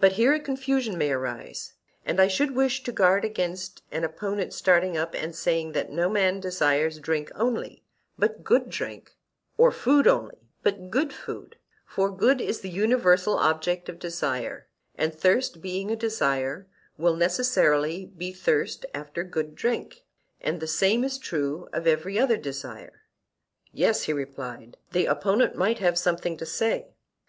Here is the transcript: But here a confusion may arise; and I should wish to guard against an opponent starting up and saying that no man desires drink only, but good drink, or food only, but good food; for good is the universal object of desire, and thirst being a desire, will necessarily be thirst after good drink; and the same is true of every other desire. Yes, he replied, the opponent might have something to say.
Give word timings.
But 0.00 0.14
here 0.14 0.32
a 0.32 0.40
confusion 0.40 0.98
may 0.98 1.12
arise; 1.12 1.74
and 2.04 2.18
I 2.20 2.26
should 2.26 2.50
wish 2.56 2.82
to 2.82 2.90
guard 2.90 3.24
against 3.24 3.84
an 3.92 4.02
opponent 4.02 4.52
starting 4.52 4.96
up 4.96 5.14
and 5.14 5.36
saying 5.36 5.70
that 5.70 5.92
no 5.92 6.08
man 6.10 6.40
desires 6.40 6.98
drink 6.98 7.30
only, 7.36 7.84
but 8.18 8.42
good 8.42 8.68
drink, 8.68 9.12
or 9.56 9.70
food 9.70 10.08
only, 10.08 10.48
but 10.64 10.90
good 10.90 11.12
food; 11.12 11.54
for 11.86 12.10
good 12.10 12.40
is 12.40 12.58
the 12.60 12.70
universal 12.70 13.34
object 13.36 13.88
of 13.88 14.00
desire, 14.00 14.66
and 14.96 15.14
thirst 15.14 15.60
being 15.62 15.92
a 15.92 15.94
desire, 15.96 16.66
will 16.98 17.14
necessarily 17.14 18.06
be 18.06 18.32
thirst 18.32 18.84
after 18.92 19.22
good 19.22 19.54
drink; 19.54 20.02
and 20.40 20.58
the 20.58 20.66
same 20.66 21.04
is 21.04 21.18
true 21.18 21.68
of 21.72 21.86
every 21.86 22.18
other 22.18 22.36
desire. 22.36 23.02
Yes, 23.72 24.02
he 24.02 24.12
replied, 24.12 24.76
the 24.90 25.06
opponent 25.06 25.54
might 25.54 25.78
have 25.78 25.96
something 25.98 26.36
to 26.38 26.46
say. 26.46 26.96